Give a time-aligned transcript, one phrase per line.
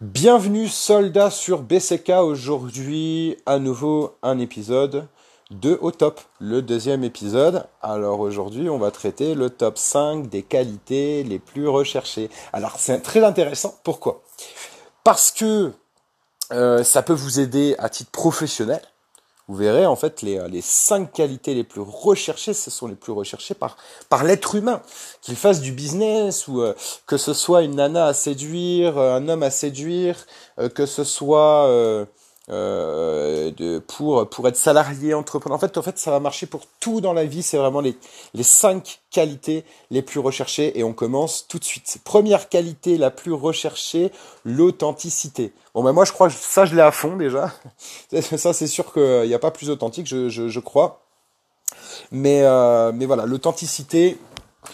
[0.00, 5.08] Bienvenue soldats sur BCK aujourd'hui à nouveau un épisode
[5.50, 7.66] de Au Top, le deuxième épisode.
[7.82, 12.30] Alors aujourd'hui on va traiter le top 5 des qualités les plus recherchées.
[12.52, 14.22] Alors c'est très intéressant, pourquoi?
[15.02, 15.72] Parce que
[16.52, 18.82] euh, ça peut vous aider à titre professionnel,
[19.48, 23.12] vous verrez, en fait, les, les cinq qualités les plus recherchées, ce sont les plus
[23.12, 23.76] recherchées par,
[24.22, 24.82] l'être humain.
[25.22, 26.74] Qu'il fasse du business ou euh,
[27.06, 30.26] que ce soit une nana à séduire, euh, un homme à séduire,
[30.58, 31.66] euh, que ce soit
[32.50, 35.56] euh, de, pour, pour être salarié, entrepreneur.
[35.56, 37.42] En fait, en fait, ça va marcher pour tout dans la vie.
[37.42, 37.96] C'est vraiment les,
[38.32, 41.98] les cinq qualités les plus recherchées et on commence tout de suite.
[42.04, 44.10] Première qualité la plus recherchée,
[44.44, 45.52] l'authenticité.
[45.74, 47.52] Bon, ben moi, je crois ça, je l'ai à fond déjà.
[48.20, 51.02] ça, c'est sûr qu'il n'y a pas plus authentique, je, je, je crois.
[52.12, 54.18] Mais, euh, mais voilà, l'authenticité,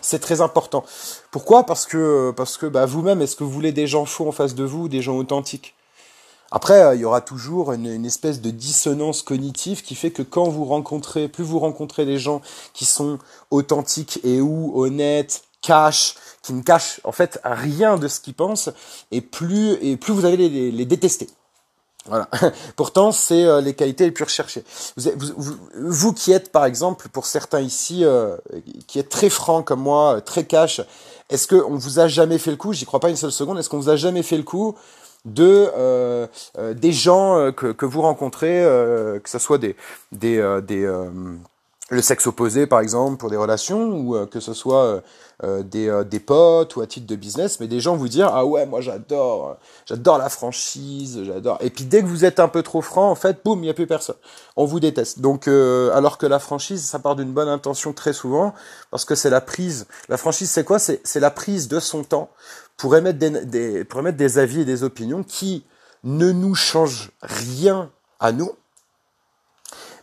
[0.00, 0.84] c'est très important.
[1.30, 1.64] Pourquoi?
[1.64, 4.54] Parce que, parce que bah, vous-même, est-ce que vous voulez des gens faux en face
[4.54, 5.74] de vous, des gens authentiques?
[6.50, 10.48] Après, euh, il y aura toujours une, espèce de dissonance cognitive qui fait que quand
[10.48, 12.40] vous rencontrez, plus vous rencontrez des gens
[12.72, 13.18] qui sont
[13.50, 18.70] authentiques et ou honnêtes, cash, qui ne cachent en fait rien de ce qu'ils pensent,
[19.10, 21.28] et plus et plus vous allez les, détester.
[22.06, 22.28] Voilà.
[22.76, 24.64] Pourtant, c'est euh, les qualités les plus recherchées.
[25.76, 28.36] Vous, qui êtes, par exemple, pour certains ici, euh,
[28.86, 30.80] qui êtes très franc comme moi, très cash,
[31.28, 32.72] est-ce qu'on vous a jamais fait le coup?
[32.72, 33.58] J'y crois pas une seule seconde.
[33.58, 34.74] Est-ce qu'on vous a jamais fait le coup?
[35.24, 36.26] De euh,
[36.58, 39.76] euh, des gens euh, que, que vous rencontrez, euh, que ce soit des
[40.12, 40.88] des, euh, des
[41.90, 45.02] le sexe opposé par exemple pour des relations ou que ce soit
[45.42, 48.66] des, des potes ou à titre de business, mais des gens vous dire ah ouais
[48.66, 52.82] moi j'adore j'adore la franchise, j'adore et puis dès que vous êtes un peu trop
[52.82, 54.16] franc en fait boum il y a plus personne,
[54.56, 55.20] on vous déteste.
[55.20, 58.52] Donc alors que la franchise ça part d'une bonne intention très souvent
[58.90, 59.86] parce que c'est la prise.
[60.10, 60.78] La franchise c'est quoi?
[60.78, 62.28] C'est c'est la prise de son temps
[62.78, 65.64] pour émettre des, des, des avis et des opinions qui
[66.04, 68.52] ne nous changent rien à nous,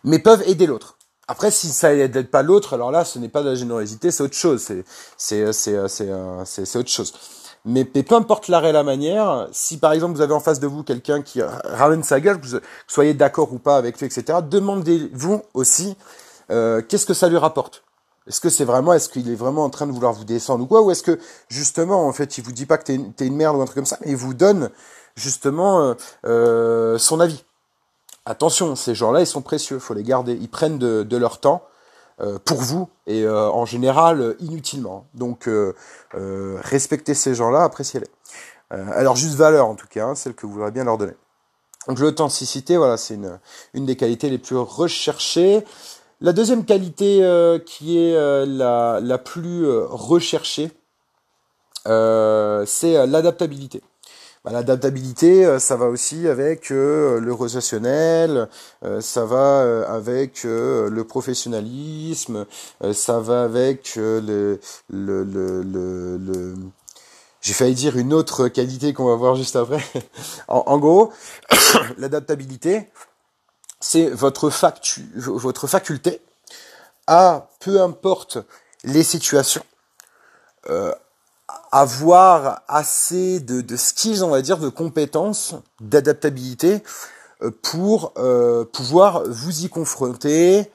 [0.04, 0.98] mais peuvent aider l'autre.
[1.28, 4.22] Après, si ça n'aide pas l'autre, alors là, ce n'est pas de la générosité, c'est
[4.22, 4.62] autre chose.
[5.18, 5.44] C'est
[6.76, 7.14] autre chose.
[7.68, 10.68] Mais, peu importe l'arrêt et la manière, si par exemple vous avez en face de
[10.68, 14.38] vous quelqu'un qui ramène sa gueule, que vous soyez d'accord ou pas avec lui, etc.,
[14.48, 15.98] demandez-vous aussi
[16.52, 17.85] euh, qu'est-ce que ça lui rapporte?
[18.28, 20.68] Est-ce que c'est vraiment, est-ce qu'il est vraiment en train de vouloir vous descendre ou
[20.68, 23.36] quoi Ou est-ce que justement, en fait, il vous dit pas que t'es, es une
[23.36, 24.72] merde ou un truc comme ça, mais il vous donne
[25.16, 25.94] justement euh,
[26.26, 27.44] euh, son avis.
[28.26, 30.34] Attention, ces gens-là, ils sont précieux, faut les garder.
[30.34, 31.64] Ils prennent de, de leur temps
[32.20, 35.06] euh, pour vous et en général inutilement.
[35.14, 35.48] Donc,
[36.14, 38.08] respectez ces gens-là, appréciez-les.
[38.72, 41.14] alors, juste valeur en tout cas, hein, celle que vous voudrez bien leur donner.
[41.88, 43.40] Donc, l'authenticité, voilà, c'est une,
[43.76, 45.64] une des qualités les plus recherchées.
[46.26, 50.72] La deuxième qualité euh, qui est euh, la, la, plus euh, recherchée,
[51.86, 53.84] c'est l'adaptabilité.
[54.44, 58.50] Bah, l'adaptabilité, ça va aussi avec le relationnel,
[59.02, 62.48] ça va avec le professionnalisme,
[62.92, 64.60] ça va avec le,
[64.90, 66.56] le, le, le,
[67.40, 69.84] j'ai failli dire une autre qualité qu'on va voir juste après.
[70.48, 71.14] en, en gros,
[72.00, 72.90] l'adaptabilité,
[73.80, 74.50] c'est votre,
[75.16, 76.22] votre faculté
[77.08, 78.40] à, peu importe
[78.84, 79.64] les situations,
[80.70, 80.92] euh,
[81.72, 86.82] avoir assez de, de, skills, on va dire, de compétences, d'adaptabilité
[87.42, 90.72] euh, pour euh, pouvoir vous y confronter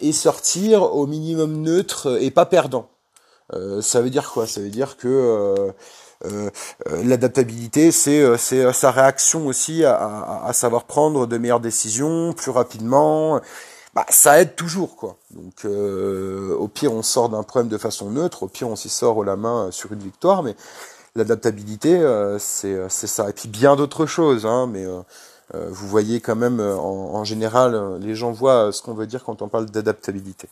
[0.00, 2.90] et sortir au minimum neutre et pas perdant.
[3.80, 4.46] Ça veut dire quoi?
[4.46, 5.74] Ça veut dire que
[7.04, 12.32] l'adaptabilité, c'est euh, c'est sa réaction aussi à, à, à, savoir prendre de meilleures décisions
[12.32, 13.40] plus rapidement.
[13.94, 15.16] Bah, ça aide toujours quoi.
[15.30, 19.16] Donc au pire on sort d'un problème de façon neutre, au pire on s'y sort
[19.16, 20.54] au la main sur une victoire, mais
[21.16, 22.00] l'adaptabilité
[22.38, 23.30] c'est c'est ça.
[23.30, 24.84] Et puis bien d'autres choses, hein, mais
[25.54, 29.42] vous voyez quand même en, en général les gens voient ce qu'on veut dire quand
[29.42, 30.48] on parle d'adaptabilité.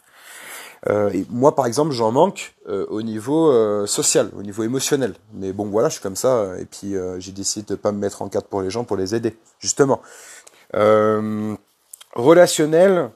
[0.89, 5.15] Euh, moi, par exemple, j'en manque euh, au niveau euh, social, au niveau émotionnel.
[5.35, 6.53] Mais bon, voilà, je suis comme ça.
[6.59, 9.15] Et puis, j'ai décidé de pas me mettre en cadre pour les gens, pour les
[9.15, 10.01] aider, justement.
[12.15, 13.11] relationnel,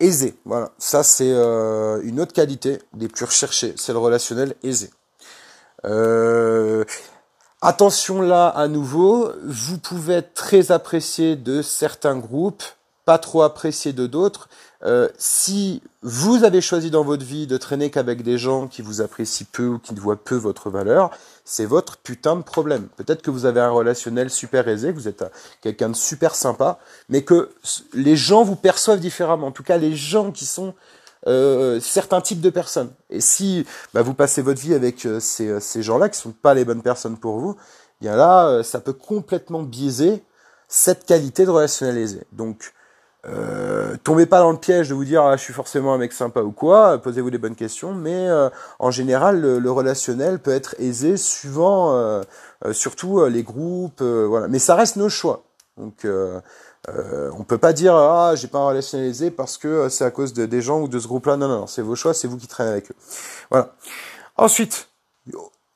[0.00, 0.34] aisé.
[0.44, 3.74] Voilà, ça c'est une autre qualité des plus recherchées.
[3.76, 4.90] C'est le relationnel aisé.
[7.60, 12.64] attention là, à nouveau, vous pouvez être très apprécié de certains groupes,
[13.04, 14.48] pas trop apprécié de d'autres.
[14.86, 19.00] Euh, si vous avez choisi dans votre vie de traîner qu'avec des gens qui vous
[19.00, 21.10] apprécient peu ou qui ne voient peu votre valeur,
[21.44, 22.88] c'est votre putain de problème.
[22.96, 25.24] Peut-être que vous avez un relationnel super aisé, que vous êtes
[25.62, 26.78] quelqu'un de super sympa,
[27.08, 27.50] mais que
[27.94, 29.46] les gens vous perçoivent différemment.
[29.46, 30.74] En tout cas, les gens qui sont
[31.26, 32.90] euh, certains types de personnes.
[33.08, 33.64] Et si
[33.94, 36.82] bah, vous passez votre vie avec euh, ces, ces gens-là qui sont pas les bonnes
[36.82, 37.56] personnes pour vous,
[38.02, 40.22] bien là, ça peut complètement biaiser
[40.68, 42.24] cette qualité de relationnaliser.
[42.32, 42.74] Donc,
[43.26, 46.12] euh, tombez pas dans le piège de vous dire ah, je suis forcément un mec
[46.12, 50.74] sympa ou quoi, posez-vous des bonnes questions, mais euh, en général le, relationnel peut être
[50.78, 52.22] aisé suivant euh,
[52.72, 54.48] surtout les groupes, voilà.
[54.48, 55.44] Mais ça reste nos choix.
[55.78, 60.10] Donc on peut pas dire ah j'ai pas un relationnel aisé parce que c'est à
[60.10, 61.36] cause de, des gens ou de ce groupe-là.
[61.36, 62.96] Non non non, c'est vos choix, c'est vous qui traînez avec eux.
[63.50, 63.74] Voilà.
[64.36, 64.88] Ensuite,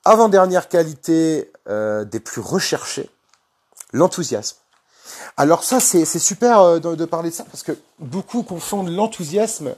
[0.05, 3.09] avant dernière qualité des plus recherchées,
[3.91, 4.57] l'enthousiasme.
[5.37, 9.75] Alors ça, c'est super euh, de, parler de ça parce que beaucoup confondent l'enthousiasme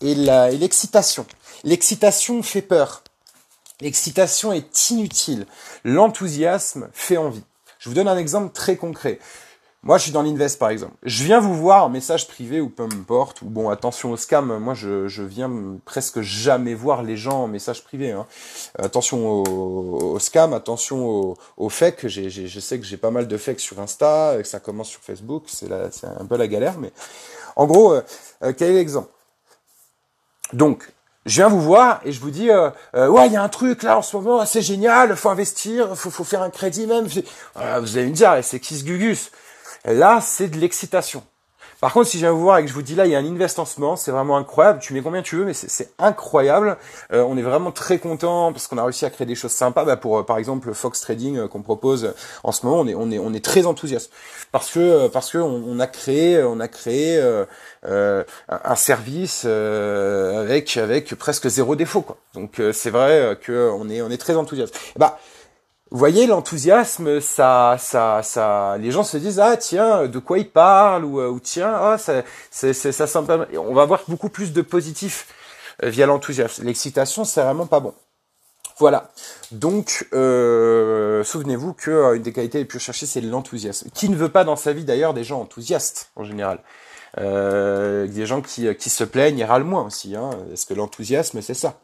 [0.00, 1.26] et l'excitation.
[1.64, 3.02] L'excitation fait peur.
[3.80, 5.46] L'excitation est inutile.
[5.84, 7.44] L'enthousiasme fait envie.
[7.78, 9.18] Je vous donne un exemple très concret.
[9.86, 10.94] Moi, je suis dans l'invest, par exemple.
[11.04, 13.42] Je viens vous voir en message privé ou peu importe.
[13.42, 14.58] Ou bon, attention au scam.
[14.58, 15.48] Moi, je, je viens
[15.84, 18.10] presque jamais voir les gens en message privé.
[18.10, 18.26] Hein.
[18.80, 22.08] Attention au, scam, attention au, au fake.
[22.08, 25.02] J'ai, je sais que j'ai pas mal de fakes sur Insta, que ça commence sur
[25.02, 25.44] Facebook.
[25.46, 26.80] C'est, c'est un peu la galère.
[26.80, 26.90] Mais
[27.54, 28.02] en gros, euh,
[28.42, 29.10] euh, quel est l'exemple?
[30.52, 30.90] Donc,
[31.26, 33.82] je viens vous voir et je vous dis euh, ouais il y a un truc
[33.82, 37.98] là en ce moment c'est génial faut investir faut faut faire un crédit même vous
[37.98, 39.32] allez me dire c'est qui ce gugus
[39.84, 41.22] Là, c'est de l'excitation.
[41.80, 43.14] Par contre, si je viens vous voir et que je vous dis là, il y
[43.14, 44.78] a un investissement, c'est vraiment incroyable.
[44.80, 46.78] Tu mets combien tu veux, mais c'est incroyable.
[47.12, 49.84] Euh, on est vraiment très content parce qu'on a réussi à créer des choses sympas.
[49.84, 52.14] Bah, pour euh, par exemple Fox Trading euh, qu'on propose
[52.44, 54.10] en ce moment, on est on est on est très enthousiaste
[54.52, 57.20] parce que parce que on, a créé on a créé
[57.84, 62.16] un service avec avec presque zéro défaut quoi.
[62.34, 64.78] Donc c'est vrai que on est on est très enthousiaste.
[64.96, 65.18] Bah
[65.92, 70.50] vous voyez, l'enthousiasme, ça, ça, ça, les gens se disent ah tiens, de quoi il
[70.50, 73.46] parle ou, euh, ou tiens, ah ça, c'est, ça sent pas.
[73.56, 75.28] On va avoir beaucoup plus de positif
[75.84, 76.64] euh, via l'enthousiasme.
[76.64, 77.94] L'excitation, c'est vraiment pas bon.
[78.78, 79.12] Voilà.
[79.52, 83.88] Donc, euh, souvenez-vous que une des qualités les plus recherchées, c'est l'enthousiasme.
[83.94, 86.58] Qui ne veut pas dans sa vie d'ailleurs des gens enthousiastes en général?
[87.16, 90.14] Des gens qui, qui se plaignent et râlent moins aussi.
[90.14, 90.30] Hein.
[90.52, 91.78] Est-ce que l'enthousiasme, c'est ça?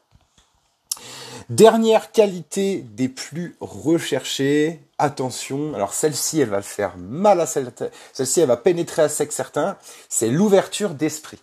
[1.53, 7.71] Dernière qualité des plus recherchées, attention, alors celle-ci, elle va faire mal à celle
[8.15, 9.77] celle-ci, elle va pénétrer à sec certains,
[10.09, 11.39] c'est l'ouverture d'esprit.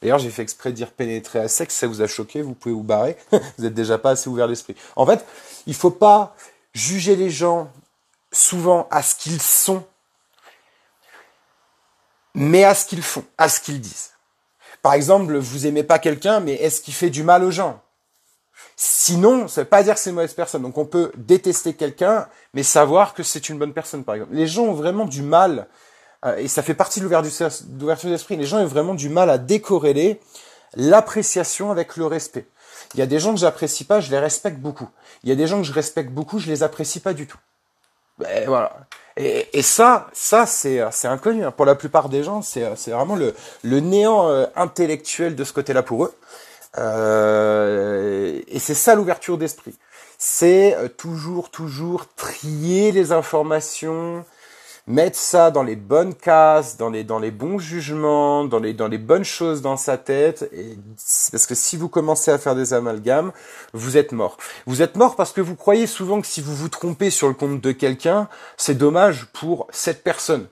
[0.00, 2.74] D'ailleurs, j'ai fait exprès de dire pénétrer à sec, ça vous a choqué, vous pouvez
[2.74, 3.18] vous barrer,
[3.58, 4.76] vous êtes déjà pas assez ouvert d'esprit.
[4.96, 5.22] En fait,
[5.66, 6.34] il faut pas
[6.72, 7.70] juger les gens
[8.32, 9.84] souvent à ce qu'ils sont,
[12.34, 14.12] mais à ce qu'ils font, à ce qu'ils disent.
[14.80, 17.82] Par exemple, vous aimez pas quelqu'un, mais est-ce qu'il fait du mal aux gens?
[18.76, 20.62] Sinon, ça veut pas dire que c'est une mauvaise personne.
[20.62, 24.34] Donc on peut détester quelqu'un, mais savoir que c'est une bonne personne, par exemple.
[24.34, 25.68] Les gens ont vraiment du mal,
[26.24, 29.38] euh, et ça fait partie de l'ouverture d'esprit, les gens ont vraiment du mal à
[29.38, 30.20] décorréler
[30.74, 32.46] l'appréciation avec le respect.
[32.94, 34.88] Il y a des gens que j'apprécie pas, je les respecte beaucoup.
[35.22, 37.38] Il y a des gens que je respecte beaucoup, je les apprécie pas du tout.
[38.18, 38.76] Ben, voilà.
[39.16, 41.44] Et, ça, ça c'est c'est inconnu.
[41.44, 41.50] Hein.
[41.50, 45.52] Pour la plupart des gens, c'est c'est vraiment le le néant euh, intellectuel de ce
[45.52, 46.14] côté-là pour eux.
[46.78, 49.78] Euh, et c'est ça l'ouverture d'esprit.
[50.18, 54.24] C'est euh, toujours, toujours trier les informations,
[54.86, 58.88] mettre ça dans les bonnes cases, dans les, dans les bons jugements, dans les, dans
[58.88, 60.50] les bonnes choses dans sa tête.
[61.30, 63.32] Parce que si vous commencez à faire des amalgames,
[63.72, 64.36] vous êtes mort.
[64.66, 67.34] Vous êtes mort parce que vous croyez souvent que si vous vous trompez sur le
[67.34, 70.48] compte de quelqu'un, c'est dommage pour cette personne.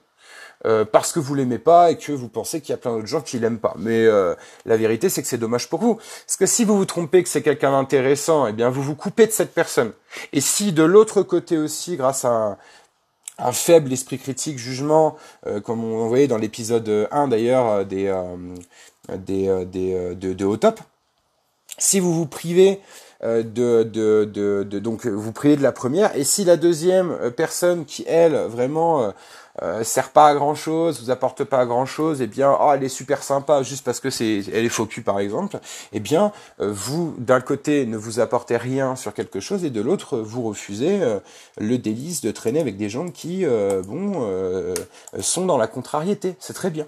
[0.66, 3.06] Euh, parce que vous l'aimez pas et que vous pensez qu'il y a plein d'autres
[3.06, 3.74] gens qui l'aiment pas.
[3.78, 4.34] Mais euh,
[4.66, 5.94] la vérité, c'est que c'est dommage pour vous.
[5.94, 9.26] Parce que si vous vous trompez que c'est quelqu'un d'intéressant, eh bien, vous vous coupez
[9.26, 9.92] de cette personne.
[10.34, 12.58] Et si de l'autre côté aussi, grâce à
[13.38, 18.14] un, faible esprit critique, jugement, euh, comme on voyait dans l'épisode 1 d'ailleurs des,
[19.08, 20.78] des, des, de, de Au Top,
[21.78, 22.80] si vous vous privez
[23.22, 27.86] de, de, de, de, donc vous privez de la première et si la deuxième personne
[27.86, 29.12] qui elle vraiment
[29.62, 32.56] euh, sert pas à grand chose, vous apporte pas à grand chose, et eh bien,
[32.60, 35.96] oh, elle est super sympa juste parce que c'est, elle est faux par exemple, et
[35.96, 39.80] eh bien, euh, vous d'un côté ne vous apportez rien sur quelque chose et de
[39.80, 41.18] l'autre vous refusez euh,
[41.58, 44.26] le délice de traîner avec des gens qui, euh, bon,
[45.20, 46.36] sont dans la contrariété.
[46.40, 46.84] C'est très bien.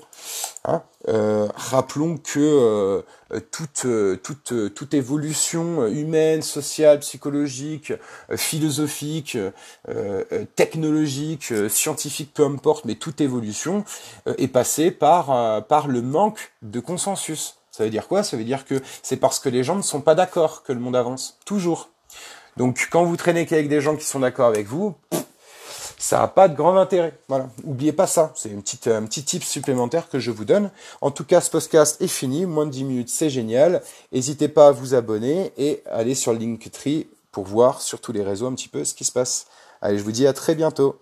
[0.65, 3.05] Hein rappelons que
[3.51, 3.87] toute,
[4.23, 7.93] toute, toute évolution humaine, sociale, psychologique,
[8.37, 9.37] philosophique,
[10.55, 12.45] technologique, scientifique, peu
[12.85, 13.85] mais toute évolution
[14.39, 17.57] est passée par, par le manque de consensus.
[17.71, 18.23] Ça veut dire quoi?
[18.23, 20.81] Ça veut dire que c'est parce que les gens ne sont pas d'accord que le
[20.81, 21.39] monde avance.
[21.45, 21.89] Toujours.
[22.57, 24.95] Donc quand vous traînez qu'avec des gens qui sont d'accord avec vous,
[26.03, 27.17] ça n'a pas de grand intérêt.
[27.29, 27.49] Voilà.
[27.65, 28.33] Oubliez pas ça.
[28.35, 30.71] C'est une petite, un petit tip supplémentaire que je vous donne.
[31.01, 32.45] En tout cas, ce podcast est fini.
[32.45, 33.83] Moins de 10 minutes, c'est génial.
[34.13, 38.49] N'hésitez pas à vous abonner et aller sur Linktree pour voir sur tous les réseaux
[38.49, 39.47] un petit peu ce qui se passe.
[39.81, 40.99] Allez, je vous dis à très bientôt.